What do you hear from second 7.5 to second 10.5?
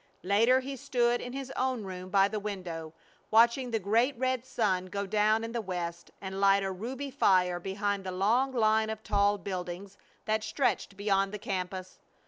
behind the long line of tall buildings that